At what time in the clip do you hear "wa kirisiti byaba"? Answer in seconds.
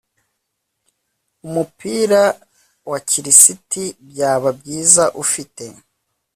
2.89-4.49